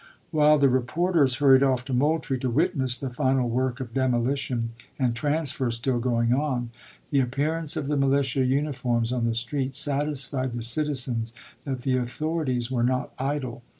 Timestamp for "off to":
1.61-1.93